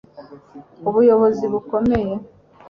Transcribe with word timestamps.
ubuyobozi 0.89 1.45
bukomeye 1.53 2.13